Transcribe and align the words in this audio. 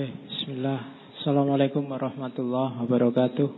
Oke, 0.00 0.16
bismillah. 0.32 0.80
Assalamualaikum 1.20 1.84
warahmatullahi 1.84 2.72
wabarakatuh. 2.88 3.52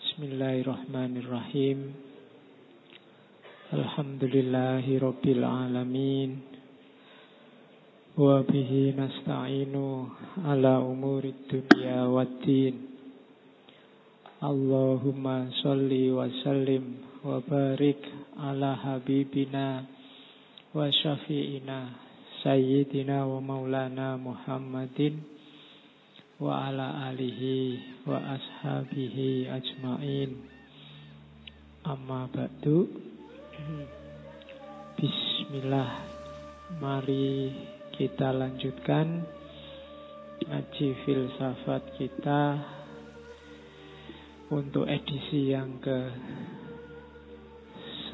Bismillahirrahmanirrahim. 0.00 1.92
Alhamdulillahi 3.76 4.96
rabbil 4.96 5.44
alamin. 5.44 6.40
Wa 8.16 8.48
bihi 8.48 8.96
nasta'inu 8.96 10.08
ala 10.40 10.80
umuri 10.80 11.36
dunya 11.44 12.08
waddin. 12.08 12.80
Allahumma 14.40 15.52
salli 15.60 16.08
wa 16.16 16.24
sallim 16.40 17.04
wa 17.20 17.44
barik 17.44 18.00
ala 18.40 18.72
habibina 18.72 19.84
wa 20.72 20.88
syafi'ina 20.88 22.05
Sayyidina 22.46 23.26
wa 23.26 23.42
maulana 23.42 24.14
Muhammadin 24.14 25.18
wa 26.38 26.70
ala 26.70 27.10
alihi 27.10 27.74
wa 28.06 28.22
ashabihi 28.22 29.50
ajmain. 29.50 30.46
Amma 31.82 32.30
ba'du. 32.30 32.86
Bismillah. 34.94 35.90
Mari 36.78 37.50
kita 37.98 38.30
lanjutkan 38.30 39.26
Ngaji 40.46 40.86
filsafat 41.02 41.98
kita 41.98 42.62
Untuk 44.54 44.86
edisi 44.86 45.50
yang 45.50 45.82
ke 45.82 45.98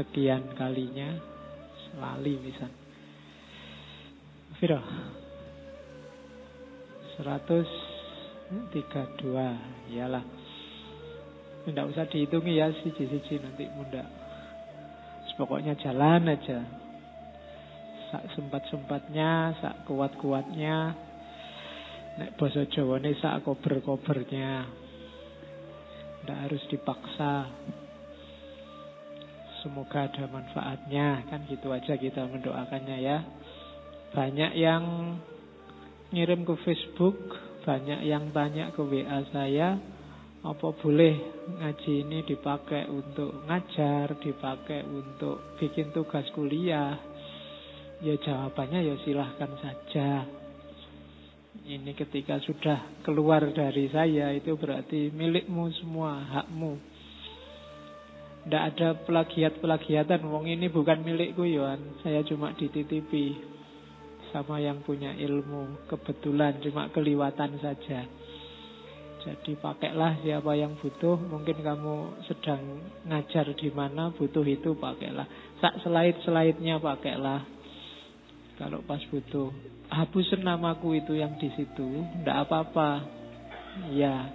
Sekian 0.01 0.57
kalinya. 0.57 1.21
Selali 1.85 2.41
misalnya 2.41 2.82
Piro? 4.63 4.79
132 7.19 7.67
Iyalah. 9.91 10.23
Tidak 11.67 11.85
usah 11.91 12.07
dihitungi 12.07 12.63
ya 12.63 12.71
Siji-siji 12.71 13.43
nanti 13.43 13.67
muda 13.75 14.07
Pokoknya 15.35 15.75
jalan 15.83 16.31
aja. 16.31 16.63
Sak 18.15 18.39
sempat-sempatnya 18.39 19.59
Sak 19.59 19.83
kuat-kuatnya. 19.91 20.95
Nek 22.23 22.39
boso 22.39 22.63
Jawa 22.63 23.03
ini 23.03 23.19
sak 23.19 23.43
kober-kobernya. 23.43 24.63
Tidak 26.23 26.39
harus 26.39 26.63
dipaksa. 26.71 27.51
Semoga 29.67 30.07
ada 30.07 30.31
manfaatnya. 30.31 31.27
Kan 31.27 31.51
gitu 31.51 31.67
aja 31.75 31.99
kita 31.99 32.31
mendoakannya 32.31 33.03
ya 33.03 33.42
banyak 34.13 34.53
yang 34.61 34.85
ngirim 36.13 36.45
ke 36.45 36.55
Facebook, 36.69 37.17
banyak 37.65 38.05
yang 38.05 38.29
tanya 38.37 38.69
ke 38.77 38.85
WA 38.85 39.25
saya, 39.33 39.81
apa 40.43 40.69
boleh 40.75 41.15
ngaji 41.63 41.93
ini 42.05 42.19
dipakai 42.27 42.91
untuk 42.91 43.47
ngajar, 43.49 44.21
dipakai 44.21 44.85
untuk 44.85 45.57
bikin 45.57 45.95
tugas 45.97 46.29
kuliah? 46.37 46.99
Ya 48.03 48.19
jawabannya 48.19 48.83
ya 48.85 48.95
silahkan 49.07 49.53
saja. 49.63 50.27
Ini 51.63 51.95
ketika 51.95 52.43
sudah 52.43 53.07
keluar 53.07 53.47
dari 53.55 53.87
saya 53.95 54.35
itu 54.35 54.59
berarti 54.59 55.15
milikmu 55.15 55.71
semua, 55.79 56.19
hakmu. 56.21 56.75
Tidak 58.43 58.63
ada 58.75 58.99
pelagiat-pelagiatan. 59.07 60.19
Wong 60.27 60.51
ini 60.51 60.67
bukan 60.67 61.07
milikku, 61.07 61.47
Yohan. 61.47 62.03
Saya 62.03 62.27
cuma 62.27 62.51
dititipi 62.59 63.39
sama 64.33 64.59
yang 64.59 64.81
punya 64.83 65.13
ilmu. 65.15 65.87
Kebetulan 65.87 66.59
cuma 66.65 66.89
keliwatan 66.91 67.61
saja. 67.61 68.09
Jadi 69.23 69.55
pakailah 69.55 70.19
siapa 70.25 70.57
yang 70.59 70.75
butuh. 70.81 71.15
Mungkin 71.15 71.63
kamu 71.63 72.27
sedang 72.27 72.83
ngajar 73.07 73.55
di 73.55 73.71
mana 73.71 74.11
butuh 74.11 74.43
itu 74.43 74.75
pakailah. 74.75 75.29
Sak 75.63 75.79
selait-selaitnya 75.87 76.83
pakailah. 76.83 77.47
Kalau 78.59 78.83
pas 78.83 78.99
butuh. 79.13 79.53
Hapus 79.93 80.41
namaku 80.41 80.99
itu 80.99 81.15
yang 81.15 81.37
di 81.39 81.53
situ. 81.55 82.03
Tidak 82.19 82.37
apa-apa. 82.49 83.05
Ya. 83.95 84.27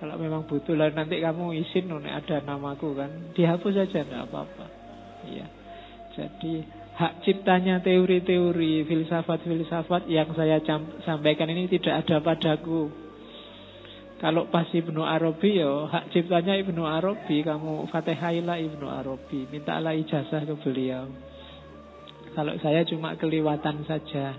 Kalau 0.00 0.16
memang 0.16 0.46
butuh 0.48 0.74
lah 0.74 0.90
nanti 0.94 1.20
kamu 1.20 1.52
izin 1.66 1.90
ada 1.92 2.40
namaku 2.40 2.96
kan. 2.96 3.10
Dihapus 3.36 3.74
saja 3.76 4.06
tidak 4.06 4.30
apa-apa. 4.30 4.66
Ya. 5.28 5.46
Jadi 6.14 6.83
hak 6.94 7.26
ciptanya 7.26 7.82
teori-teori 7.82 8.86
filsafat-filsafat 8.86 10.06
yang 10.06 10.30
saya 10.38 10.62
sampaikan 11.02 11.50
ini 11.50 11.66
tidak 11.66 12.06
ada 12.06 12.22
padaku. 12.22 12.86
Kalau 14.22 14.46
pas 14.46 14.70
Ibnu 14.70 15.02
Arabi 15.02 15.58
ya 15.58 15.90
hak 15.90 16.14
ciptanya 16.14 16.54
Ibnu 16.54 16.86
Arabi, 16.86 17.42
kamu 17.42 17.90
fatihailah 17.90 18.62
Ibnu 18.62 18.86
Arabi, 18.86 19.50
mintalah 19.50 19.90
ijazah 19.90 20.46
ke 20.46 20.54
beliau. 20.62 21.10
Kalau 22.34 22.54
saya 22.62 22.86
cuma 22.86 23.14
keliwatan 23.18 23.86
saja. 23.86 24.34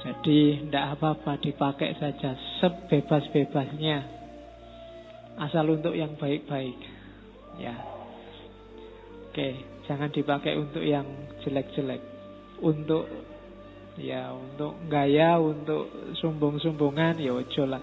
Jadi 0.00 0.68
tidak 0.68 0.96
apa-apa 0.96 1.40
dipakai 1.40 1.96
saja 1.96 2.36
sebebas-bebasnya. 2.60 3.98
Asal 5.40 5.68
untuk 5.72 5.92
yang 5.92 6.16
baik-baik. 6.16 6.78
Ya. 7.60 7.76
Oke. 9.28 9.75
Jangan 9.86 10.10
dipakai 10.10 10.58
untuk 10.58 10.82
yang 10.82 11.06
jelek-jelek. 11.46 12.02
Untuk 12.62 13.06
ya 13.96 14.34
untuk 14.34 14.76
gaya, 14.90 15.38
untuk 15.40 15.88
sumbung-sumbungan 16.18 17.22
ya 17.22 17.32
ojo 17.32 17.64
lah. 17.64 17.82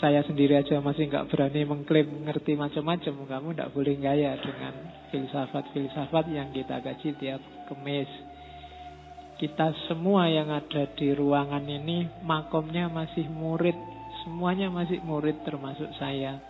Saya 0.00 0.24
sendiri 0.24 0.56
aja 0.56 0.80
masih 0.80 1.12
nggak 1.12 1.28
berani 1.28 1.62
mengklaim 1.68 2.26
ngerti 2.26 2.56
macam-macam. 2.56 3.14
Kamu 3.28 3.48
nggak 3.54 3.72
boleh 3.72 3.94
gaya 4.00 4.34
dengan 4.40 4.74
filsafat-filsafat 5.12 6.24
yang 6.32 6.50
kita 6.50 6.80
kaji 6.80 7.08
tiap 7.20 7.42
kemis. 7.68 8.08
Kita 9.36 9.72
semua 9.88 10.28
yang 10.28 10.52
ada 10.52 10.84
di 10.96 11.16
ruangan 11.16 11.64
ini 11.64 12.08
makomnya 12.24 12.88
masih 12.88 13.28
murid. 13.28 13.76
Semuanya 14.24 14.68
masih 14.68 15.00
murid 15.00 15.40
termasuk 15.48 15.88
saya 15.96 16.49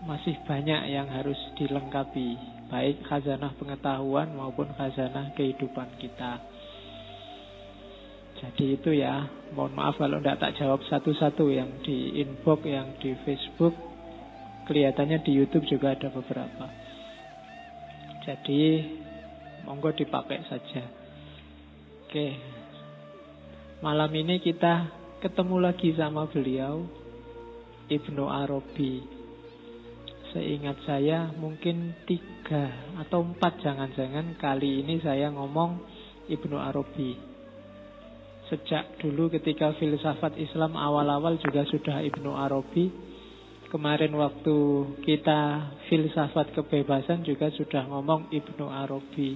masih 0.00 0.36
banyak 0.48 0.88
yang 0.88 1.08
harus 1.12 1.36
dilengkapi, 1.60 2.36
baik 2.72 3.04
khazanah 3.04 3.52
pengetahuan 3.60 4.32
maupun 4.32 4.72
khazanah 4.72 5.36
kehidupan 5.36 6.00
kita. 6.00 6.40
Jadi 8.40 8.80
itu 8.80 8.96
ya, 8.96 9.28
mohon 9.52 9.76
maaf 9.76 10.00
kalau 10.00 10.16
tidak 10.16 10.40
tak 10.40 10.56
jawab 10.56 10.80
satu-satu 10.88 11.52
yang 11.52 11.68
di 11.84 12.24
inbox, 12.24 12.64
yang 12.64 12.96
di 12.96 13.12
Facebook, 13.28 13.76
kelihatannya 14.64 15.20
di 15.20 15.36
YouTube 15.36 15.68
juga 15.68 15.92
ada 15.92 16.08
beberapa. 16.08 16.66
Jadi 18.24 18.80
monggo 19.68 19.92
dipakai 19.92 20.40
saja. 20.48 20.84
Oke, 22.08 22.32
malam 23.84 24.08
ini 24.16 24.40
kita 24.40 24.88
ketemu 25.20 25.56
lagi 25.60 25.92
sama 25.92 26.24
beliau, 26.24 26.88
Ibnu 27.92 28.24
Arabi. 28.24 29.19
Seingat 30.30 30.78
saya 30.86 31.34
mungkin 31.34 32.06
tiga 32.06 32.70
atau 33.02 33.26
empat 33.26 33.66
jangan-jangan 33.66 34.38
kali 34.38 34.86
ini 34.86 35.02
saya 35.02 35.26
ngomong 35.34 35.82
Ibnu 36.30 36.54
Arabi. 36.54 37.18
Sejak 38.46 39.02
dulu 39.02 39.26
ketika 39.34 39.74
filsafat 39.74 40.38
Islam 40.38 40.78
awal-awal 40.78 41.34
juga 41.42 41.66
sudah 41.66 41.98
Ibnu 42.06 42.30
Arabi. 42.30 42.94
Kemarin 43.74 44.14
waktu 44.14 44.56
kita 45.02 45.70
filsafat 45.90 46.54
kebebasan 46.54 47.26
juga 47.26 47.50
sudah 47.50 47.90
ngomong 47.90 48.30
Ibnu 48.30 48.66
Arabi. 48.70 49.34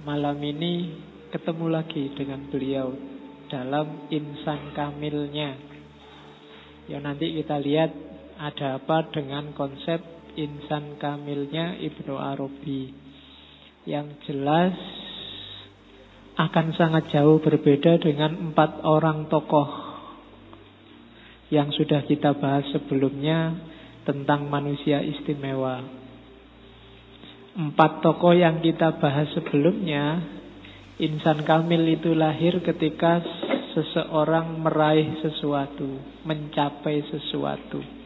Malam 0.00 0.40
ini 0.40 0.96
ketemu 1.28 1.66
lagi 1.68 2.08
dengan 2.16 2.40
beliau 2.48 2.88
dalam 3.52 4.08
insan 4.08 4.72
kamilnya. 4.72 5.60
Ya 6.88 7.00
nanti 7.04 7.36
kita 7.36 7.60
lihat 7.60 8.13
ada 8.44 8.76
apa 8.76 9.08
dengan 9.08 9.56
konsep 9.56 10.04
insan 10.36 11.00
kamilnya 11.00 11.80
Ibnu 11.80 12.12
Arabi 12.12 12.92
yang 13.88 14.20
jelas 14.28 14.76
akan 16.36 16.76
sangat 16.76 17.08
jauh 17.08 17.40
berbeda 17.40 17.96
dengan 18.04 18.52
empat 18.52 18.84
orang 18.84 19.32
tokoh 19.32 19.64
yang 21.48 21.72
sudah 21.72 22.04
kita 22.04 22.36
bahas 22.36 22.68
sebelumnya 22.68 23.56
tentang 24.04 24.52
manusia 24.52 25.00
istimewa. 25.00 25.80
Empat 27.56 28.04
tokoh 28.04 28.36
yang 28.36 28.60
kita 28.60 28.98
bahas 29.00 29.30
sebelumnya, 29.32 30.20
insan 31.00 31.46
kamil 31.48 31.96
itu 31.96 32.12
lahir 32.12 32.60
ketika 32.60 33.24
seseorang 33.72 34.58
meraih 34.58 35.22
sesuatu, 35.22 36.02
mencapai 36.26 37.08
sesuatu. 37.08 38.03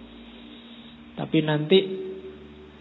Tapi 1.18 1.38
nanti 1.42 1.78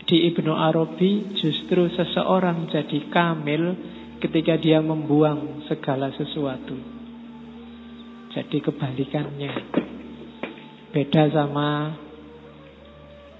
di 0.05 0.17
Ibnu 0.29 0.53
Arabi 0.53 1.35
justru 1.41 1.89
seseorang 1.89 2.69
jadi 2.69 3.09
kamil 3.09 3.63
ketika 4.21 4.55
dia 4.61 4.77
membuang 4.77 5.65
segala 5.65 6.13
sesuatu. 6.13 6.77
Jadi 8.37 8.57
kebalikannya. 8.61 9.53
Beda 10.93 11.27
sama 11.33 11.97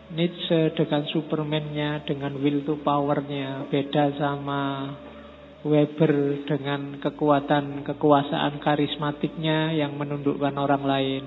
Nietzsche 0.07 0.73
dengan 0.73 1.03
Superman-nya, 1.13 2.01
dengan 2.01 2.33
will 2.41 2.65
to 2.65 2.81
power-nya. 2.81 3.69
Beda 3.69 4.11
sama 4.17 4.91
Weber 5.67 6.47
dengan 6.47 6.97
kekuatan 6.97 7.83
kekuasaan 7.83 8.57
karismatiknya 8.63 9.75
yang 9.77 9.93
menundukkan 9.99 10.55
orang 10.57 10.83
lain. 10.83 11.23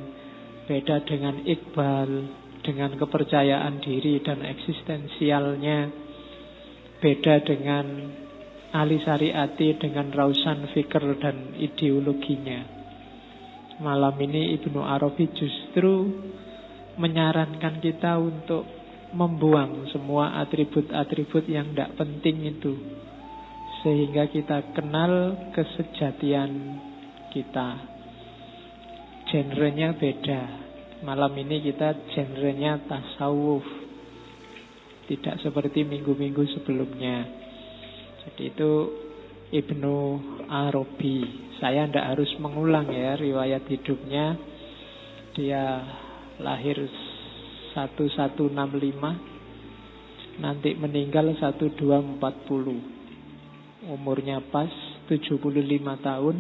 Beda 0.65 1.03
dengan 1.07 1.45
Iqbal 1.45 2.11
dengan 2.61 2.97
kepercayaan 2.97 3.81
diri 3.81 4.21
dan 4.25 4.45
eksistensialnya. 4.45 5.91
Beda 7.01 7.41
dengan 7.41 7.87
Ali 8.71 9.01
Sariati 9.03 9.75
dengan 9.81 10.13
Rausan 10.15 10.71
Fikr 10.71 11.19
dan 11.19 11.59
ideologinya. 11.59 12.61
Malam 13.81 14.15
ini 14.21 14.55
Ibnu 14.61 14.85
Arabi 14.85 15.27
justru 15.33 16.07
menyarankan 17.01 17.81
kita 17.81 18.21
untuk 18.21 18.69
membuang 19.11 19.91
semua 19.91 20.39
atribut-atribut 20.45 21.49
yang 21.51 21.73
tidak 21.75 21.97
penting 21.99 22.47
itu 22.47 22.77
sehingga 23.81 24.29
kita 24.29 24.77
kenal 24.77 25.35
kesejatian 25.57 26.79
kita. 27.33 27.81
Genrenya 29.31 29.97
beda. 29.97 30.70
Malam 31.01 31.33
ini 31.41 31.65
kita 31.65 32.13
genrenya 32.13 32.77
tasawuf. 32.85 33.65
Tidak 35.09 35.41
seperti 35.41 35.89
minggu-minggu 35.89 36.45
sebelumnya. 36.61 37.25
Jadi 38.21 38.53
itu 38.53 38.73
Ibnu 39.51 39.97
Arabi. 40.47 41.25
Saya 41.57 41.89
tidak 41.89 42.15
harus 42.15 42.31
mengulang 42.37 42.93
ya 42.93 43.17
riwayat 43.17 43.65
hidupnya. 43.67 44.37
Dia 45.33 45.81
lahir 46.37 46.77
1165 47.73 48.61
nanti 50.41 50.73
meninggal 50.77 51.37
1240 51.37 53.01
umurnya 53.89 54.45
pas 54.53 54.69
75 55.09 55.41
tahun. 56.05 56.37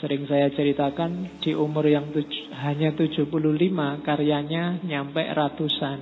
Sering 0.00 0.24
saya 0.24 0.48
ceritakan 0.48 1.44
di 1.44 1.52
umur 1.52 1.84
yang 1.84 2.08
tuj- 2.08 2.48
hanya 2.56 2.96
75 2.96 4.00
karyanya 4.00 4.80
nyampe 4.80 5.20
ratusan. 5.20 6.00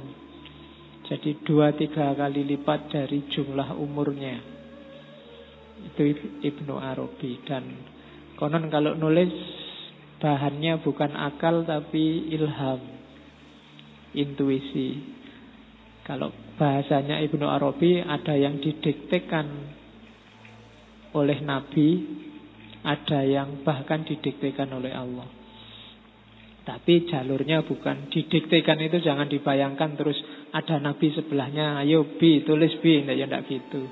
Jadi 1.08 1.42
dua 1.42 1.74
tiga 1.74 2.14
kali 2.14 2.46
lipat 2.46 2.94
dari 2.94 3.26
jumlah 3.26 3.74
umurnya. 3.74 4.38
Itu 5.82 6.14
Ibnu 6.46 6.78
Arabi 6.78 7.42
dan 7.42 7.64
konon 8.38 8.70
kalau 8.70 8.94
nulis 8.94 9.34
bahannya 10.22 10.78
bukan 10.82 11.14
akal 11.18 11.66
tapi 11.66 12.28
ilham, 12.34 12.78
intuisi. 14.14 15.16
Kalau 16.06 16.30
bahasanya 16.54 17.18
Ibnu 17.24 17.46
Arabi 17.46 17.98
ada 17.98 18.36
yang 18.38 18.62
didiktekan 18.62 19.46
oleh 21.16 21.40
Nabi, 21.40 21.88
ada 22.84 23.20
yang 23.26 23.62
bahkan 23.66 24.06
didiktekan 24.06 24.70
oleh 24.70 24.94
Allah. 24.94 25.26
Tapi 26.62 27.08
jalurnya 27.08 27.64
bukan 27.64 28.12
didiktekan 28.12 28.76
itu 28.84 29.00
jangan 29.00 29.24
dibayangkan 29.24 29.96
terus 29.96 30.20
ada 30.52 30.76
Nabi 30.76 31.16
sebelahnya, 31.16 31.80
ayo 31.80 32.04
bi 32.20 32.44
tulis 32.44 32.76
bi, 32.84 33.08
ya 33.08 33.24
enggak 33.24 33.48
gitu. 33.48 33.88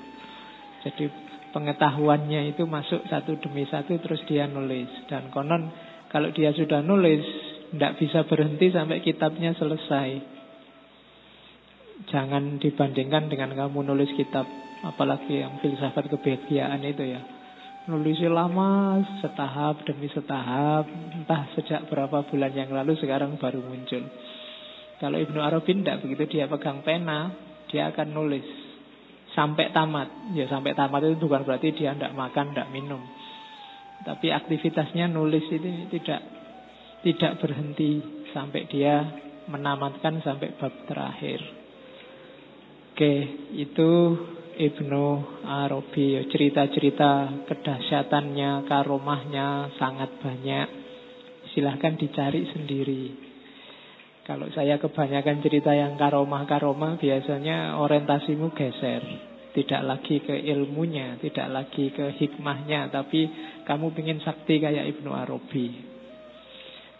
Jadi 0.85 1.09
pengetahuannya 1.57 2.53
itu 2.53 2.69
masuk 2.69 3.01
satu 3.09 3.41
demi 3.41 3.65
satu 3.65 3.97
terus 3.97 4.21
dia 4.29 4.45
nulis 4.45 4.87
dan 5.09 5.33
konon 5.33 5.73
kalau 6.13 6.29
dia 6.29 6.53
sudah 6.53 6.85
nulis 6.85 7.25
tidak 7.73 7.97
bisa 7.97 8.29
berhenti 8.29 8.69
sampai 8.69 9.01
kitabnya 9.01 9.57
selesai. 9.57 10.37
Jangan 12.13 12.61
dibandingkan 12.61 13.25
dengan 13.25 13.57
kamu 13.57 13.89
nulis 13.89 14.13
kitab 14.13 14.45
Apalagi 14.85 15.41
yang 15.41 15.57
filsafat 15.57 16.05
kebahagiaan 16.05 16.85
itu 16.85 17.01
ya 17.01 17.21
Nulisnya 17.87 18.27
lama 18.27 18.99
setahap 19.23 19.87
demi 19.87 20.11
setahap. 20.11 20.83
Entah 21.15 21.47
sejak 21.55 21.87
berapa 21.87 22.27
bulan 22.27 22.51
yang 22.51 22.75
lalu 22.75 22.99
sekarang 22.99 23.39
baru 23.39 23.63
muncul. 23.63 24.03
Kalau 24.99 25.15
Ibnu 25.15 25.39
Arabi 25.39 25.77
tidak 25.77 26.01
begitu 26.01 26.41
Dia 26.41 26.49
pegang 26.49 26.81
pena 26.81 27.31
Dia 27.71 27.95
akan 27.95 28.07
nulis. 28.11 28.43
Sampai 29.31 29.71
tamat. 29.71 30.35
Ya 30.35 30.51
sampai 30.51 30.75
tamat 30.75 31.07
itu 31.07 31.15
bukan 31.23 31.47
berarti 31.47 31.71
dia 31.71 31.95
tidak 31.95 32.11
makan, 32.11 32.51
tidak 32.51 32.67
minum. 32.75 32.99
Tapi 34.03 34.35
aktivitasnya 34.35 35.07
nulis 35.07 35.47
itu 35.47 35.87
tidak 35.95 36.21
Tidak 37.07 37.39
berhenti 37.39 38.03
Sampai 38.35 38.67
dia 38.67 39.07
menamatkan 39.47 40.19
sampai 40.21 40.59
bab 40.59 40.75
terakhir. 40.85 41.39
Oke, 42.93 43.13
itu 43.55 43.89
Ibnu 44.57 45.05
Arabi 45.45 46.17
cerita-cerita 46.33 47.45
kedahsyatannya, 47.45 48.65
karomahnya 48.65 49.69
sangat 49.77 50.17
banyak. 50.17 50.67
Silahkan 51.53 51.93
dicari 51.93 52.41
sendiri. 52.49 53.03
Kalau 54.25 54.49
saya 54.49 54.81
kebanyakan 54.81 55.45
cerita 55.45 55.77
yang 55.77 55.93
karomah-karomah 55.95 56.97
biasanya 56.97 57.77
orientasimu 57.77 58.49
geser. 58.57 59.05
Tidak 59.53 59.81
lagi 59.85 60.25
ke 60.25 60.33
ilmunya, 60.33 61.21
tidak 61.21 61.47
lagi 61.53 61.93
ke 61.93 62.17
hikmahnya, 62.17 62.89
tapi 62.89 63.29
kamu 63.61 63.93
ingin 63.93 64.19
sakti 64.25 64.57
kayak 64.57 64.89
Ibnu 64.97 65.13
Arabi. 65.13 65.67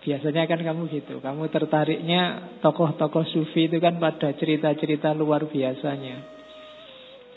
Biasanya 0.05 0.45
kan 0.45 0.61
kamu 0.61 0.93
gitu, 0.93 1.19
kamu 1.19 1.49
tertariknya 1.49 2.53
tokoh-tokoh 2.61 3.25
sufi 3.33 3.65
itu 3.65 3.81
kan 3.81 3.97
pada 3.97 4.31
cerita-cerita 4.37 5.11
luar 5.17 5.49
biasanya. 5.49 6.36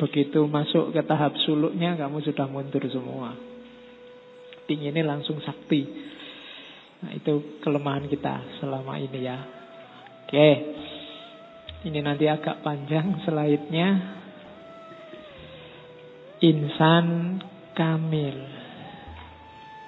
Begitu 0.01 0.41
masuk 0.49 0.97
ke 0.97 1.05
tahap 1.05 1.37
suluknya, 1.45 1.93
kamu 2.01 2.25
sudah 2.25 2.49
mundur 2.49 2.81
semua. 2.89 3.37
Pinginnya 4.65 5.05
langsung 5.05 5.37
sakti. 5.45 5.85
Nah 7.05 7.13
itu 7.13 7.61
kelemahan 7.61 8.09
kita 8.09 8.61
selama 8.65 8.97
ini 8.97 9.21
ya. 9.21 9.39
Oke, 10.25 10.49
ini 11.85 12.01
nanti 12.01 12.25
agak 12.33 12.65
panjang 12.65 13.21
slide-nya. 13.29 13.89
Insan 16.41 17.37
Kamil. 17.77 18.39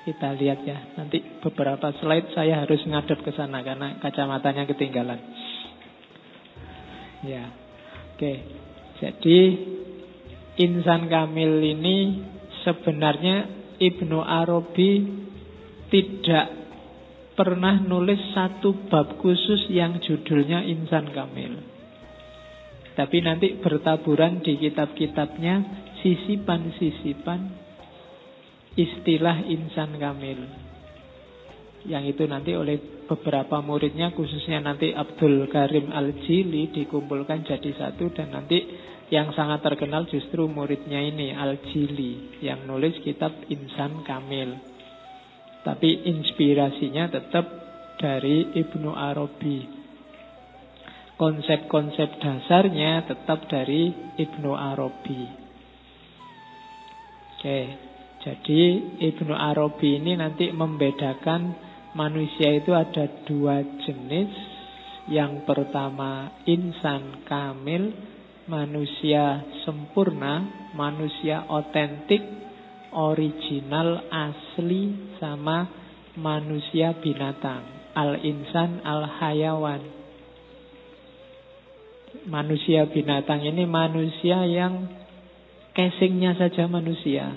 Kita 0.03 0.35
lihat 0.35 0.61
ya, 0.67 0.99
nanti 0.99 1.23
beberapa 1.41 1.95
slide 2.03 2.35
saya 2.35 2.67
harus 2.67 2.83
ngadep 2.85 3.23
ke 3.23 3.33
sana 3.33 3.65
karena 3.65 3.97
kacamatanya 4.03 4.67
ketinggalan. 4.67 5.21
Ya, 7.23 7.49
oke. 8.13 8.33
Jadi 8.99 9.39
insan 10.63 11.11
kamil 11.11 11.59
ini 11.59 12.23
sebenarnya 12.63 13.51
Ibnu 13.83 14.23
Arabi 14.23 15.03
tidak 15.91 16.47
pernah 17.35 17.83
nulis 17.83 18.21
satu 18.31 18.87
bab 18.87 19.19
khusus 19.19 19.67
yang 19.67 19.99
judulnya 19.99 20.63
insan 20.63 21.11
kamil. 21.11 21.59
Tapi 22.93 23.25
nanti 23.25 23.59
bertaburan 23.59 24.45
di 24.45 24.61
kitab-kitabnya 24.61 25.55
sisipan-sisipan 26.05 27.41
istilah 28.79 29.43
insan 29.49 29.97
kamil. 29.97 30.62
Yang 31.83 32.15
itu 32.15 32.25
nanti 32.31 32.55
oleh 32.55 32.79
beberapa 33.11 33.59
muridnya 33.59 34.15
khususnya 34.15 34.63
nanti 34.63 34.95
Abdul 34.95 35.51
Karim 35.51 35.91
Al-Jili 35.91 36.71
dikumpulkan 36.71 37.43
jadi 37.43 37.71
satu 37.75 38.15
dan 38.15 38.31
nanti 38.31 38.63
yang 39.13 39.35
sangat 39.37 39.61
terkenal 39.61 40.09
justru 40.09 40.49
muridnya 40.49 41.03
ini 41.03 41.37
Al-Jili 41.37 42.41
yang 42.41 42.65
nulis 42.65 42.97
kitab 43.05 43.35
Insan 43.51 44.07
Kamil. 44.07 44.57
Tapi 45.63 46.09
inspirasinya 46.09 47.13
tetap 47.13 47.45
dari 48.01 48.51
Ibnu 48.57 48.91
Arabi. 48.91 49.83
Konsep-konsep 51.21 52.19
dasarnya 52.19 53.07
tetap 53.07 53.47
dari 53.47 53.95
Ibnu 54.19 54.51
Arabi. 54.57 55.23
Oke, 57.37 57.61
jadi 58.27 58.63
Ibnu 58.97 59.35
Arabi 59.37 60.03
ini 60.03 60.19
nanti 60.19 60.51
membedakan 60.51 61.72
manusia 61.93 62.57
itu 62.57 62.73
ada 62.73 63.09
dua 63.29 63.63
jenis. 63.85 64.33
Yang 65.11 65.43
pertama 65.51 66.31
insan 66.47 67.27
kamil, 67.27 67.91
manusia 68.47 69.43
sempurna, 69.67 70.47
manusia 70.79 71.43
otentik, 71.51 72.23
original, 72.95 74.07
asli, 74.09 75.17
sama 75.19 75.67
manusia 76.15 76.95
binatang. 77.03 77.67
Al-insan, 77.93 78.81
al-hayawan. 78.87 79.83
Manusia 82.29 82.87
binatang 82.87 83.43
ini 83.43 83.65
manusia 83.67 84.45
yang 84.47 84.87
casingnya 85.73 86.37
saja 86.37 86.69
manusia. 86.69 87.33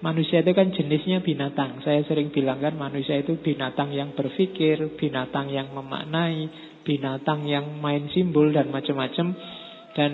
Manusia 0.00 0.40
itu 0.40 0.56
kan 0.56 0.72
jenisnya 0.72 1.20
binatang. 1.20 1.84
Saya 1.84 2.00
sering 2.08 2.32
bilang 2.32 2.56
kan 2.64 2.72
manusia 2.72 3.20
itu 3.20 3.36
binatang 3.36 3.92
yang 3.92 4.16
berpikir, 4.16 4.96
binatang 4.96 5.52
yang 5.52 5.76
memaknai, 5.76 6.48
binatang 6.88 7.44
yang 7.44 7.76
main 7.84 8.08
simbol 8.08 8.48
dan 8.48 8.72
macam-macam. 8.72 9.36
Dan 9.92 10.12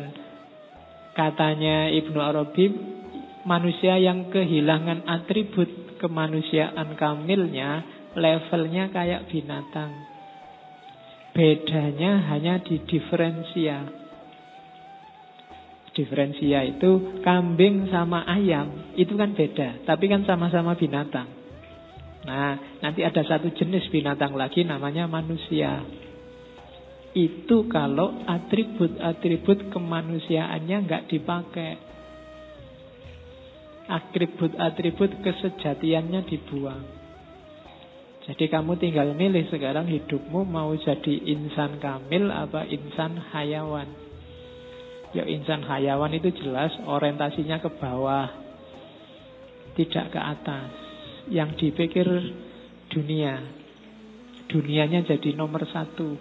katanya 1.15 1.87
Ibnu 1.95 2.19
Arabi, 2.19 2.67
manusia 3.47 3.95
yang 4.03 4.27
kehilangan 4.35 5.07
atribut 5.07 5.87
kemanusiaan 6.03 6.99
kamilnya, 6.99 7.87
levelnya 8.19 8.91
kayak 8.91 9.31
binatang. 9.31 9.95
Bedanya 11.31 12.27
hanya 12.33 12.59
di 12.65 12.83
diferensia. 12.83 14.06
Diferensia 15.97 16.61
itu 16.61 17.25
kambing 17.25 17.89
sama 17.89 18.29
ayam, 18.29 18.93
itu 19.01 19.17
kan 19.17 19.33
beda, 19.33 19.89
tapi 19.89 20.13
kan 20.13 20.29
sama-sama 20.29 20.77
binatang. 20.77 21.25
Nah, 22.29 22.83
nanti 22.85 23.01
ada 23.01 23.25
satu 23.25 23.49
jenis 23.57 23.89
binatang 23.89 24.37
lagi 24.37 24.61
namanya 24.61 25.09
manusia. 25.09 25.81
Itu 27.17 27.65
kalau 27.73 28.13
atribut-atribut 28.29 29.73
kemanusiaannya 29.73 30.77
nggak 30.85 31.07
dipakai. 31.09 31.73
Atribut-atribut 33.89 35.25
kesejatiannya 35.25 36.21
dibuang. 36.29 36.85
Jadi 38.27 38.51
kamu 38.51 38.77
tinggal 38.83 39.15
milih 39.15 39.49
sekarang 39.49 39.87
hidupmu 39.87 40.45
mau 40.45 40.75
jadi 40.75 41.15
insan 41.31 41.81
kamil 41.81 42.29
apa 42.29 42.67
insan 42.69 43.17
hayawan. 43.33 44.06
Ya 45.17 45.25
insan 45.25 45.65
hayawan 45.65 46.13
itu 46.13 46.29
jelas 46.45 46.77
orientasinya 46.85 47.57
ke 47.65 47.73
bawah, 47.81 48.29
tidak 49.73 50.13
ke 50.13 50.21
atas. 50.21 50.69
Yang 51.33 51.51
dipikir 51.57 52.05
dunia, 52.93 53.41
dunianya 54.53 55.09
jadi 55.09 55.33
nomor 55.33 55.65
satu. 55.73 56.21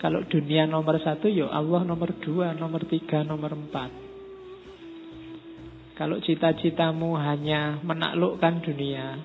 Kalau 0.00 0.24
dunia 0.24 0.64
nomor 0.64 0.96
satu, 0.96 1.28
ya 1.28 1.52
Allah 1.52 1.84
nomor 1.84 2.16
dua, 2.24 2.56
nomor 2.56 2.88
tiga, 2.88 3.20
nomor 3.20 3.52
empat. 3.52 3.92
Kalau 5.96 6.16
cita-citamu 6.20 7.16
hanya 7.20 7.80
menaklukkan 7.84 8.64
dunia, 8.64 9.16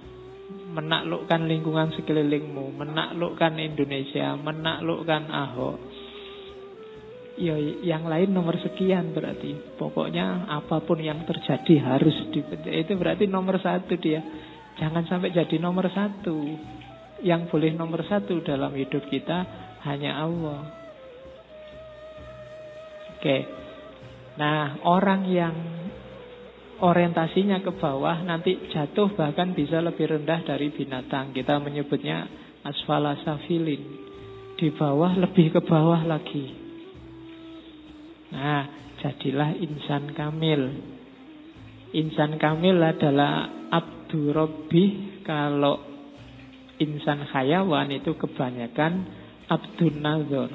menaklukkan 0.71 1.48
lingkungan 1.48 1.91
sekelilingmu, 1.95 2.75
menaklukkan 2.75 3.55
Indonesia, 3.60 4.36
menaklukkan 4.39 5.27
Ahok, 5.27 5.79
ya 7.41 7.57
yang 7.81 8.05
lain 8.05 8.29
nomor 8.29 8.53
sekian 8.62 9.17
berarti. 9.17 9.74
Pokoknya 9.75 10.45
apa 10.45 10.86
pun 10.86 11.01
yang 11.01 11.25
terjadi 11.25 11.98
harus 11.98 12.13
dipencet. 12.29 12.86
Itu 12.86 12.93
berarti 13.01 13.25
nomor 13.25 13.57
satu 13.57 13.98
dia. 13.98 14.21
Jangan 14.77 15.10
sampai 15.10 15.33
jadi 15.33 15.57
nomor 15.57 15.89
satu. 15.89 16.38
Yang 17.25 17.50
boleh 17.50 17.74
nomor 17.74 18.05
satu 18.05 18.45
dalam 18.45 18.69
hidup 18.77 19.10
kita 19.10 19.45
hanya 19.89 20.21
Allah. 20.21 20.62
Oke. 23.17 23.38
Nah, 24.38 24.81
orang 24.86 25.21
yang 25.29 25.55
orientasinya 26.81 27.62
ke 27.62 27.77
bawah 27.77 28.25
nanti 28.25 28.57
jatuh 28.74 29.13
bahkan 29.13 29.53
bisa 29.53 29.81
lebih 29.81 30.13
rendah 30.17 30.45
dari 30.45 30.69
binatang. 30.74 31.33
Kita 31.33 31.57
menyebutnya 31.57 32.25
asfala 32.65 33.17
safilin. 33.21 33.81
Di 34.57 34.69
bawah 34.74 35.17
lebih 35.17 35.57
ke 35.57 35.62
bawah 35.65 36.05
lagi. 36.05 36.61
Nah, 38.31 38.63
jadilah 39.03 39.51
insan 39.59 40.15
kamil. 40.15 40.71
Insan 41.91 42.39
kamil 42.39 42.79
adalah 42.79 43.67
abdu 43.67 44.31
robbi 44.31 45.19
kalau 45.27 45.83
insan 46.79 47.27
hayawan 47.27 47.91
itu 47.91 48.15
kebanyakan 48.15 49.03
abdun 49.51 49.95
nazar. 50.00 50.51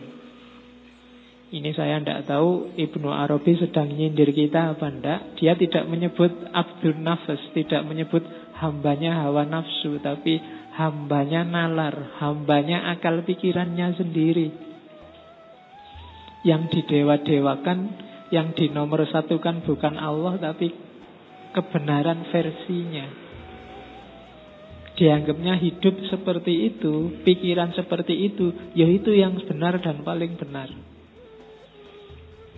Ini 1.46 1.70
saya 1.78 2.02
tidak 2.02 2.26
tahu 2.26 2.74
Ibnu 2.74 3.06
Arabi 3.06 3.54
sedang 3.54 3.86
nyindir 3.86 4.34
kita 4.34 4.74
apa 4.74 4.90
enggak. 4.90 5.20
Dia 5.38 5.54
tidak 5.54 5.86
menyebut 5.86 6.32
abdun 6.50 7.06
nafas, 7.06 7.38
tidak 7.54 7.86
menyebut 7.86 8.26
hambanya 8.58 9.22
hawa 9.22 9.46
nafsu, 9.46 10.02
tapi 10.02 10.42
hambanya 10.74 11.46
nalar, 11.46 12.18
hambanya 12.18 12.90
akal 12.90 13.22
pikirannya 13.22 13.94
sendiri 13.94 14.65
yang 16.42 16.68
didewa-dewakan, 16.68 17.78
yang 18.34 18.52
dinomor 18.52 19.06
satukan 19.08 19.62
bukan 19.62 19.96
Allah 19.96 20.36
tapi 20.36 20.74
kebenaran 21.56 22.28
versinya. 22.28 23.06
Dianggapnya 24.96 25.60
hidup 25.60 26.08
seperti 26.08 26.72
itu, 26.72 27.20
pikiran 27.20 27.76
seperti 27.76 28.32
itu, 28.32 28.72
ya 28.72 28.88
itu 28.88 29.12
yang 29.12 29.36
benar 29.44 29.76
dan 29.80 30.00
paling 30.00 30.40
benar. 30.40 30.72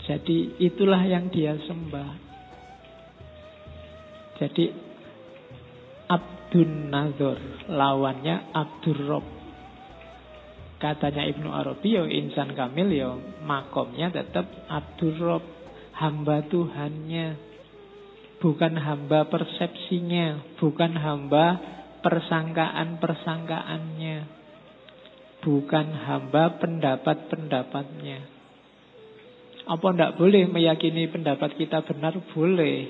Jadi 0.07 0.57
itulah 0.63 1.03
yang 1.05 1.29
dia 1.29 1.59
sembah. 1.67 2.11
Jadi 4.39 4.71
Abdun 6.09 6.89
Nazor 6.89 7.39
lawannya 7.69 8.55
Abdur 8.55 8.99
Rob 9.05 9.38
Katanya 10.79 11.27
Ibnu 11.27 11.51
Arabi 11.51 11.99
ya 11.99 12.07
insan 12.07 12.55
kamil 12.55 12.95
ya 12.95 13.11
makomnya 13.43 14.15
tetap 14.15 14.47
Abdurrob 14.71 15.43
hamba 15.99 16.47
Tuhannya 16.47 17.35
bukan 18.39 18.79
hamba 18.79 19.27
persepsinya 19.27 20.55
bukan 20.63 20.95
hamba 20.95 21.59
persangkaan-persangkaannya 21.99 24.39
bukan 25.43 25.87
hamba 26.07 26.59
pendapat-pendapatnya. 26.59 28.19
Apa 29.69 29.87
ndak 29.93 30.17
boleh 30.17 30.49
meyakini 30.49 31.13
pendapat 31.13 31.61
kita 31.61 31.85
benar? 31.85 32.17
Boleh. 32.33 32.89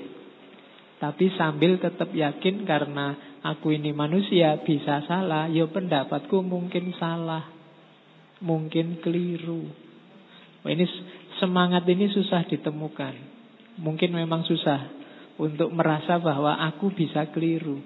Tapi 0.99 1.31
sambil 1.39 1.79
tetap 1.79 2.11
yakin 2.11 2.67
karena 2.67 3.15
aku 3.43 3.71
ini 3.71 3.95
manusia 3.95 4.59
bisa 4.63 5.03
salah 5.07 5.47
ya 5.47 5.67
pendapatku 5.67 6.43
mungkin 6.43 6.91
salah 6.99 7.58
mungkin 8.43 8.99
keliru. 9.03 9.67
Ini 10.63 10.85
semangat 11.39 11.87
ini 11.87 12.11
susah 12.11 12.43
ditemukan. 12.47 13.13
Mungkin 13.79 14.11
memang 14.11 14.43
susah 14.43 14.91
untuk 15.39 15.71
merasa 15.71 16.19
bahwa 16.19 16.59
aku 16.67 16.91
bisa 16.91 17.31
keliru. 17.31 17.79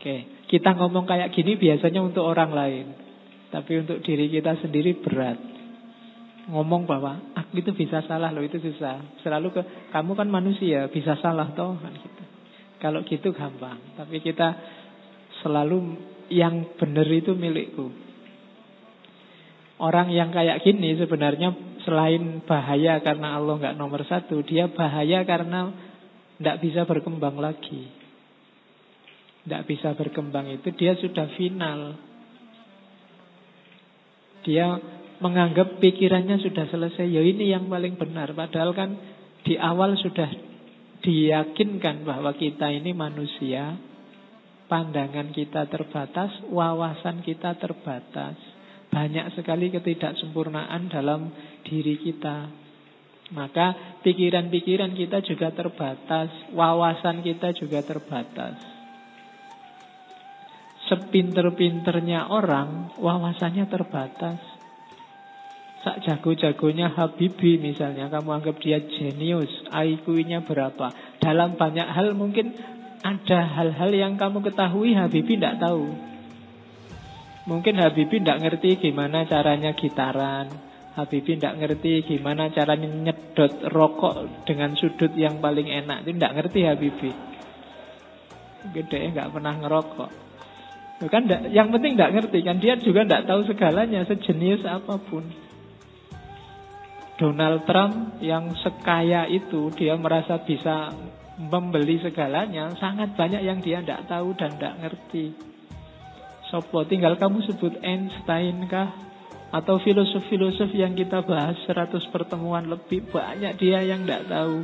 Oke, 0.00 0.48
kita 0.48 0.72
ngomong 0.72 1.04
kayak 1.04 1.34
gini 1.36 1.60
biasanya 1.60 2.00
untuk 2.00 2.24
orang 2.24 2.52
lain. 2.56 2.86
Tapi 3.52 3.72
untuk 3.84 4.00
diri 4.00 4.32
kita 4.32 4.56
sendiri 4.64 4.96
berat. 5.00 5.38
Ngomong 6.46 6.86
bahwa 6.86 7.34
aku 7.34 7.58
itu 7.58 7.74
bisa 7.74 8.00
salah 8.06 8.30
loh, 8.30 8.40
itu 8.40 8.56
susah. 8.62 9.20
Selalu 9.20 9.50
ke 9.50 9.62
kamu 9.90 10.12
kan 10.14 10.28
manusia, 10.30 10.86
bisa 10.88 11.18
salah 11.18 11.50
toh 11.52 11.74
kan 11.76 11.92
gitu. 11.92 12.22
Kalau 12.78 13.02
gitu 13.02 13.34
gampang. 13.34 13.98
Tapi 13.98 14.22
kita 14.22 14.48
selalu 15.42 15.98
yang 16.30 16.78
benar 16.78 17.06
itu 17.10 17.34
milikku. 17.34 18.05
Orang 19.76 20.08
yang 20.08 20.32
kayak 20.32 20.64
gini 20.64 20.96
sebenarnya 20.96 21.52
selain 21.84 22.40
bahaya 22.48 22.96
karena 23.04 23.36
Allah 23.36 23.60
nggak 23.60 23.76
nomor 23.76 24.00
satu, 24.08 24.40
dia 24.40 24.72
bahaya 24.72 25.20
karena 25.28 25.68
nggak 26.40 26.58
bisa 26.64 26.88
berkembang 26.88 27.36
lagi. 27.36 27.92
Nggak 29.44 29.62
bisa 29.68 29.92
berkembang 29.92 30.48
itu 30.48 30.72
dia 30.72 30.96
sudah 30.96 31.28
final. 31.36 31.94
Dia 34.48 34.80
menganggap 35.20 35.76
pikirannya 35.76 36.40
sudah 36.40 36.66
selesai. 36.72 37.06
Ya 37.06 37.20
ini 37.20 37.52
yang 37.52 37.68
paling 37.68 38.00
benar. 38.00 38.32
Padahal 38.32 38.72
kan 38.72 38.90
di 39.44 39.60
awal 39.60 39.94
sudah 40.00 40.32
diyakinkan 41.04 42.02
bahwa 42.02 42.32
kita 42.32 42.72
ini 42.72 42.96
manusia. 42.96 43.76
Pandangan 44.66 45.30
kita 45.30 45.70
terbatas, 45.70 46.42
wawasan 46.50 47.22
kita 47.22 47.54
terbatas. 47.54 48.55
Banyak 48.90 49.36
sekali 49.36 49.68
ketidaksempurnaan 49.74 50.88
dalam 50.88 51.30
diri 51.66 52.00
kita. 52.00 52.66
Maka 53.34 53.98
pikiran-pikiran 54.06 54.94
kita 54.94 55.18
juga 55.26 55.50
terbatas, 55.50 56.30
wawasan 56.54 57.26
kita 57.26 57.50
juga 57.58 57.82
terbatas. 57.82 58.54
Sepinter-pinternya 60.86 62.30
orang, 62.30 62.94
wawasannya 63.02 63.66
terbatas. 63.66 64.38
Sak 65.82 66.06
jago-jagonya 66.06 66.94
Habibi 66.94 67.58
misalnya, 67.58 68.06
kamu 68.06 68.42
anggap 68.42 68.62
dia 68.62 68.78
jenius, 68.78 69.50
IQ-nya 69.74 70.46
berapa. 70.46 71.18
Dalam 71.18 71.58
banyak 71.58 71.86
hal 71.90 72.14
mungkin 72.14 72.54
ada 73.02 73.38
hal-hal 73.58 73.90
yang 73.90 74.14
kamu 74.14 74.46
ketahui 74.46 74.94
Habibi 74.94 75.34
tidak 75.34 75.58
tahu. 75.58 76.15
Mungkin 77.46 77.78
Habibie 77.78 78.18
tidak 78.18 78.42
ngerti 78.42 78.82
gimana 78.82 79.22
caranya 79.22 79.70
gitaran. 79.78 80.50
Habibie 80.98 81.38
tidak 81.38 81.62
ngerti 81.62 82.02
gimana 82.02 82.50
caranya 82.50 82.90
nyedot 82.90 83.70
rokok 83.70 84.42
dengan 84.42 84.74
sudut 84.74 85.14
yang 85.14 85.38
paling 85.38 85.70
enak. 85.70 86.02
Itu 86.02 86.18
tidak 86.18 86.34
ngerti 86.42 86.60
Habibie. 86.66 87.14
Gede 88.74 89.14
nggak 89.14 89.30
pernah 89.30 89.54
ngerokok. 89.62 90.10
Kan 91.06 91.28
yang 91.54 91.70
penting 91.70 91.94
tidak 91.94 92.12
ngerti 92.18 92.38
kan 92.42 92.56
dia 92.58 92.74
juga 92.82 93.06
tidak 93.06 93.30
tahu 93.30 93.46
segalanya 93.46 94.02
sejenius 94.10 94.66
apa 94.66 94.98
pun. 94.98 95.22
Donald 97.16 97.62
Trump 97.64 98.18
yang 98.20 98.52
sekaya 98.60 99.24
itu 99.30 99.70
dia 99.72 99.94
merasa 99.94 100.42
bisa 100.42 100.90
membeli 101.38 102.00
segalanya 102.00 102.74
sangat 102.80 103.12
banyak 103.14 103.44
yang 103.44 103.60
dia 103.62 103.84
tidak 103.84 104.08
tahu 104.08 104.34
dan 104.34 104.56
tidak 104.56 104.74
ngerti. 104.82 105.55
Sopo 106.46 106.86
tinggal 106.86 107.18
kamu 107.18 107.42
sebut 107.42 107.74
Einstein 107.82 108.70
kah 108.70 108.94
atau 109.50 109.78
filosof-filosof 109.82 110.70
yang 110.74 110.94
kita 110.94 111.22
bahas 111.22 111.58
100 111.66 111.90
pertemuan 112.10 112.66
lebih 112.66 113.06
banyak 113.10 113.58
dia 113.58 113.82
yang 113.82 114.06
tidak 114.06 114.26
tahu. 114.30 114.62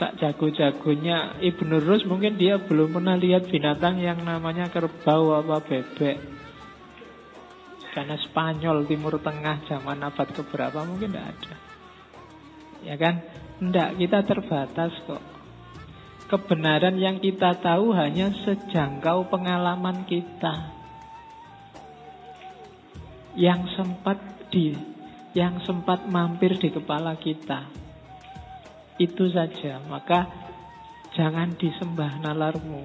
Tak 0.00 0.16
jago-jagonya 0.16 1.38
Ibnu 1.44 1.76
Rus 1.84 2.08
mungkin 2.08 2.40
dia 2.40 2.56
belum 2.56 2.96
pernah 2.96 3.20
lihat 3.20 3.52
binatang 3.52 4.00
yang 4.00 4.24
namanya 4.24 4.72
kerbau 4.72 5.36
apa 5.36 5.60
bebek. 5.60 6.16
Karena 7.90 8.16
Spanyol 8.16 8.86
Timur 8.86 9.18
Tengah 9.20 9.66
zaman 9.66 10.00
abad 10.00 10.28
keberapa 10.30 10.86
mungkin 10.86 11.10
tidak 11.12 11.36
ada. 11.36 11.54
Ya 12.80 12.96
kan? 12.96 13.20
Tidak, 13.60 14.00
kita 14.00 14.18
terbatas 14.24 14.92
kok. 15.04 15.29
Kebenaran 16.30 16.94
yang 16.94 17.18
kita 17.18 17.58
tahu 17.58 17.90
hanya 17.90 18.30
sejangkau 18.46 19.26
pengalaman 19.26 20.06
kita 20.06 20.78
yang 23.34 23.66
sempat 23.74 24.22
di 24.46 24.78
yang 25.34 25.58
sempat 25.66 26.06
mampir 26.06 26.54
di 26.54 26.70
kepala 26.70 27.18
kita. 27.18 27.66
Itu 28.94 29.26
saja. 29.34 29.82
Maka 29.90 30.30
jangan 31.18 31.58
disembah 31.58 32.22
nalarmu. 32.22 32.82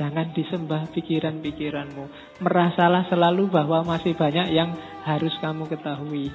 Jangan 0.00 0.32
disembah 0.32 0.88
pikiran-pikiranmu. 0.96 2.04
Merasalah 2.40 3.04
selalu 3.12 3.52
bahwa 3.52 3.84
masih 3.84 4.16
banyak 4.16 4.56
yang 4.56 4.72
harus 5.04 5.36
kamu 5.44 5.68
ketahui. 5.68 6.32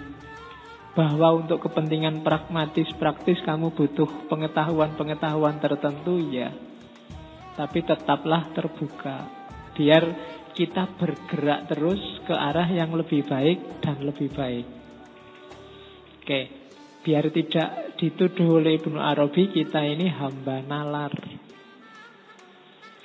Bahwa 0.95 1.35
untuk 1.35 1.59
kepentingan 1.59 2.23
pragmatis 2.23 2.87
praktis 2.95 3.43
kamu 3.43 3.75
butuh 3.75 4.31
pengetahuan-pengetahuan 4.31 5.59
tertentu 5.59 6.23
ya. 6.31 6.55
Tapi 7.59 7.83
tetaplah 7.83 8.47
terbuka. 8.55 9.27
Biar 9.75 10.03
kita 10.55 10.87
bergerak 10.95 11.67
terus 11.67 11.99
ke 12.23 12.31
arah 12.31 12.71
yang 12.71 12.95
lebih 12.95 13.27
baik 13.27 13.83
dan 13.83 13.99
lebih 14.07 14.31
baik. 14.31 14.63
Oke, 16.23 16.41
biar 17.03 17.27
tidak 17.29 17.99
dituduh 17.99 18.63
oleh 18.63 18.79
Ibnu 18.79 18.97
Arabi 18.97 19.51
kita 19.51 19.83
ini 19.83 20.07
hamba 20.09 20.63
nalar. 20.63 21.13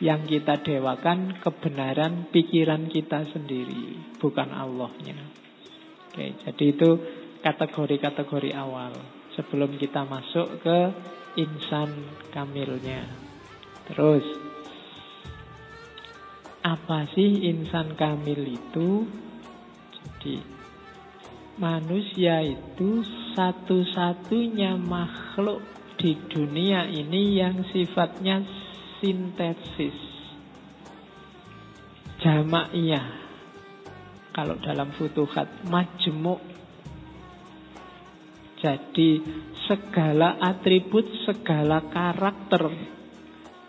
Yang 0.00 0.20
kita 0.40 0.64
dewakan 0.64 1.42
kebenaran 1.44 2.32
pikiran 2.32 2.88
kita 2.88 3.28
sendiri, 3.28 4.16
bukan 4.16 4.48
Allahnya. 4.48 5.20
Oke, 6.08 6.32
jadi 6.40 6.64
itu 6.72 6.90
kategori-kategori 7.40 8.52
awal 8.56 8.92
sebelum 9.36 9.76
kita 9.80 10.04
masuk 10.04 10.60
ke 10.60 10.78
insan 11.40 11.90
kamilnya. 12.34 13.06
Terus 13.90 14.24
apa 16.60 17.08
sih 17.16 17.48
insan 17.48 17.96
kamil 17.96 18.44
itu? 18.44 19.08
Jadi 19.96 20.36
manusia 21.56 22.44
itu 22.44 23.00
satu-satunya 23.32 24.76
makhluk 24.76 25.64
di 25.96 26.16
dunia 26.28 26.88
ini 26.88 27.40
yang 27.40 27.64
sifatnya 27.72 28.44
sintesis. 29.00 29.96
Jamaiyah. 32.20 33.08
Kalau 34.36 34.56
dalam 34.60 34.92
futuhat 34.96 35.64
majmuk. 35.68 36.49
Jadi 38.60 39.24
segala 39.64 40.36
atribut, 40.36 41.08
segala 41.24 41.80
karakter 41.88 42.68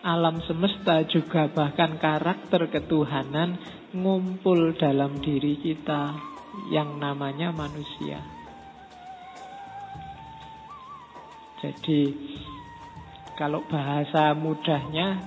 alam 0.01 0.41
semesta 0.49 1.05
juga 1.05 1.45
bahkan 1.45 2.01
karakter 2.01 2.73
ketuhanan 2.73 3.53
ngumpul 3.93 4.73
dalam 4.73 5.21
diri 5.21 5.61
kita 5.61 6.17
yang 6.73 6.97
namanya 6.97 7.53
manusia. 7.53 8.17
Jadi 11.61 12.01
kalau 13.37 13.61
bahasa 13.69 14.33
mudahnya 14.33 15.21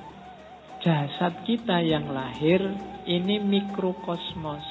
jasad 0.83 1.47
kita 1.47 1.79
yang 1.79 2.11
lahir 2.11 2.59
ini 3.07 3.39
mikrokosmos. 3.39 4.67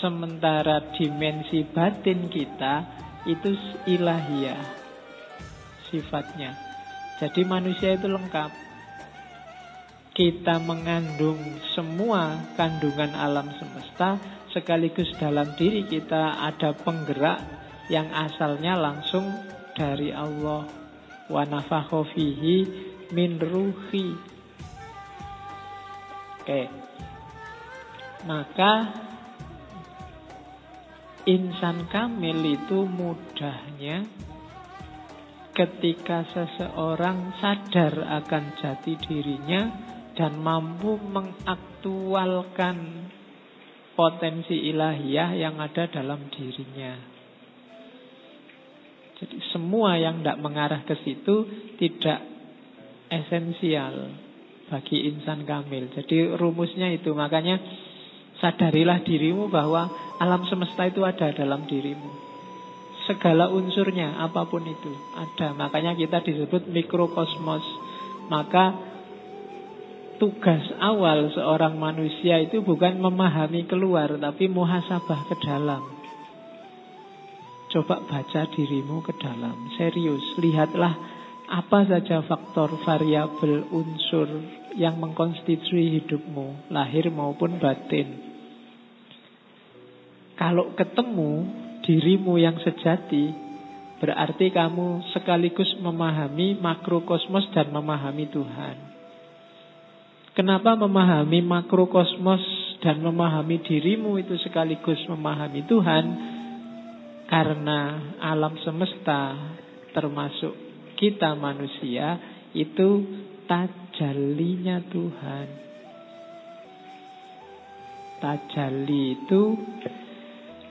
Sementara 0.00 0.88
dimensi 0.96 1.68
batin 1.68 2.32
kita 2.32 3.03
itu 3.24 3.56
ilahiyah 3.88 4.60
sifatnya. 5.88 6.56
Jadi 7.22 7.46
manusia 7.46 7.94
itu 7.94 8.10
lengkap. 8.10 8.50
Kita 10.14 10.62
mengandung 10.62 11.38
semua 11.74 12.38
kandungan 12.54 13.18
alam 13.18 13.50
semesta 13.58 14.18
sekaligus 14.54 15.10
dalam 15.18 15.58
diri 15.58 15.82
kita 15.90 16.38
ada 16.38 16.70
penggerak 16.70 17.42
yang 17.90 18.06
asalnya 18.14 18.78
langsung 18.78 19.26
dari 19.74 20.14
Allah. 20.14 20.70
Wa 21.26 21.42
fihi 22.14 22.56
min 23.10 23.42
ruhi. 23.42 24.14
Oke. 26.38 26.62
Maka 28.24 28.72
insan 31.24 31.88
kamil 31.88 32.44
itu 32.44 32.84
mudahnya 32.84 34.04
ketika 35.56 36.26
seseorang 36.34 37.32
sadar 37.40 37.94
akan 38.22 38.44
jati 38.60 38.98
dirinya 39.00 39.62
dan 40.12 40.36
mampu 40.42 41.00
mengaktualkan 41.00 43.08
potensi 43.94 44.68
ilahiyah 44.68 45.30
yang 45.38 45.56
ada 45.62 45.86
dalam 45.86 46.28
dirinya. 46.28 47.14
Jadi 49.14 49.38
semua 49.54 49.94
yang 49.94 50.20
tidak 50.20 50.42
mengarah 50.42 50.82
ke 50.82 50.98
situ 51.06 51.46
tidak 51.78 52.20
esensial 53.08 54.10
bagi 54.66 55.06
insan 55.06 55.46
kamil. 55.46 55.86
Jadi 55.94 56.34
rumusnya 56.34 56.90
itu 56.90 57.14
makanya 57.14 57.62
sadarilah 58.44 59.00
dirimu 59.00 59.48
bahwa 59.48 59.88
alam 60.20 60.44
semesta 60.44 60.84
itu 60.84 61.00
ada 61.00 61.32
dalam 61.32 61.64
dirimu 61.64 62.24
segala 63.04 63.52
unsurnya 63.52 64.16
apa 64.20 64.48
pun 64.48 64.64
itu 64.64 64.92
ada. 65.16 65.52
Makanya 65.52 65.96
kita 65.96 66.24
disebut 66.24 66.68
mikrokosmos. 66.72 67.64
Maka 68.32 68.72
tugas 70.16 70.64
awal 70.80 71.28
seorang 71.36 71.76
manusia 71.76 72.40
itu 72.40 72.64
bukan 72.64 72.96
memahami 72.96 73.68
keluar 73.68 74.16
tapi 74.16 74.48
muhasabah 74.48 75.28
ke 75.28 75.36
dalam. 75.44 75.84
Coba 77.68 78.06
baca 78.06 78.46
dirimu 78.54 79.02
ke 79.02 79.18
dalam, 79.18 79.66
serius, 79.74 80.22
lihatlah 80.38 80.94
apa 81.50 81.82
saja 81.90 82.22
faktor 82.22 82.70
variabel 82.86 83.66
unsur 83.74 84.30
yang 84.78 85.02
mengkonstitusi 85.02 85.98
hidupmu, 85.98 86.70
lahir 86.70 87.10
maupun 87.10 87.58
batin. 87.58 88.33
Kalau 90.34 90.74
ketemu 90.74 91.46
dirimu 91.86 92.34
yang 92.40 92.58
sejati, 92.58 93.30
berarti 94.02 94.50
kamu 94.50 95.14
sekaligus 95.14 95.70
memahami 95.78 96.58
makrokosmos 96.58 97.48
dan 97.54 97.70
memahami 97.70 98.26
Tuhan. 98.32 98.76
Kenapa 100.34 100.74
memahami 100.74 101.38
makrokosmos 101.46 102.42
dan 102.82 102.98
memahami 102.98 103.62
dirimu 103.62 104.18
itu 104.18 104.34
sekaligus 104.42 104.98
memahami 105.06 105.62
Tuhan? 105.70 106.04
Karena 107.30 108.12
alam 108.18 108.58
semesta 108.66 109.38
termasuk 109.94 110.52
kita 110.98 111.38
manusia 111.38 112.18
itu 112.50 113.06
tajalinya 113.46 114.82
Tuhan. 114.90 115.46
Tajali 118.18 119.02
itu 119.22 119.42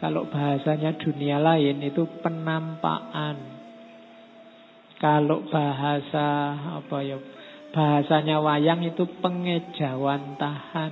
kalau 0.04 0.28
bahasanya 0.28 1.00
dunia 1.00 1.40
lain 1.40 1.80
itu 1.80 2.04
penampakan. 2.20 3.40
Kalau 5.00 5.48
bahasa 5.48 6.60
apa 6.84 7.00
ya? 7.08 7.16
Bahasanya 7.72 8.44
wayang 8.44 8.84
itu 8.84 9.08
pengejauhan 9.24 10.36
tahan. 10.36 10.92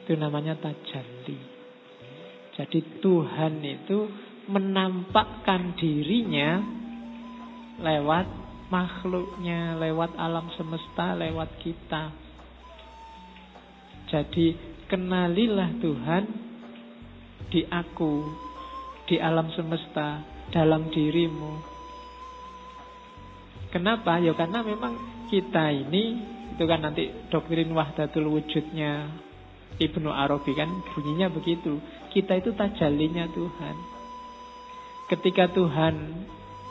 Itu 0.00 0.16
namanya 0.16 0.56
tajalli. 0.56 1.36
Jadi 2.56 3.04
Tuhan 3.04 3.60
itu 3.60 4.08
menampakkan 4.48 5.76
dirinya 5.76 6.64
lewat 7.84 8.26
makhluknya, 8.72 9.76
lewat 9.76 10.16
alam 10.16 10.48
semesta, 10.56 11.12
lewat 11.20 11.52
kita. 11.60 12.16
Jadi 14.08 14.56
kenalilah 14.88 15.68
Tuhan 15.84 16.47
di 17.48 17.64
aku, 17.68 18.24
di 19.08 19.16
alam 19.16 19.48
semesta, 19.56 20.20
dalam 20.52 20.88
dirimu. 20.92 21.60
Kenapa? 23.68 24.16
Ya 24.20 24.32
karena 24.32 24.64
memang 24.64 24.96
kita 25.28 25.68
ini 25.72 26.36
itu 26.56 26.64
kan 26.64 26.80
nanti 26.80 27.12
doktrin 27.28 27.70
wahdatul 27.70 28.32
wujudnya 28.32 29.06
Ibnu 29.78 30.08
Arabi 30.08 30.56
kan 30.56 30.72
bunyinya 30.92 31.28
begitu. 31.28 31.78
Kita 32.10 32.40
itu 32.40 32.56
tajalinya 32.56 33.28
Tuhan. 33.30 33.76
Ketika 35.12 35.52
Tuhan 35.52 35.94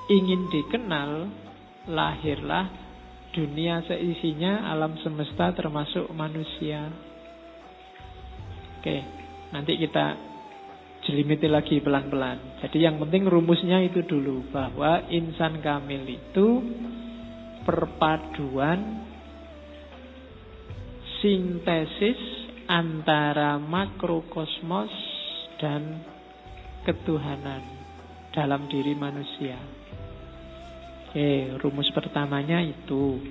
ingin 0.09 0.49
dikenal, 0.49 1.29
lahirlah 1.87 2.67
dunia 3.31 3.85
seisinya 3.85 4.67
alam 4.67 4.97
semesta 5.05 5.53
termasuk 5.53 6.09
manusia. 6.11 6.89
Oke, 8.81 9.05
nanti 9.55 9.77
kita 9.77 10.26
jelimiti 11.07 11.47
lagi 11.47 11.79
pelan-pelan. 11.79 12.59
Jadi 12.59 12.83
yang 12.83 12.99
penting 12.99 13.31
rumusnya 13.31 13.79
itu 13.79 14.03
dulu 14.03 14.51
bahwa 14.51 15.07
insan 15.07 15.63
kamil 15.63 16.03
itu 16.03 16.47
perpaduan 17.63 19.07
sintesis 21.23 22.19
antara 22.67 23.55
makrokosmos 23.55 24.91
dan 25.57 26.03
ketuhanan 26.83 27.63
dalam 28.35 28.67
diri 28.67 28.93
manusia. 28.93 29.57
Oke, 31.07 31.55
rumus 31.63 31.87
pertamanya 31.95 32.59
itu. 32.59 33.23